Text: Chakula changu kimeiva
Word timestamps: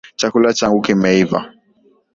Chakula 0.19 0.51
changu 0.57 0.79
kimeiva 0.85 1.39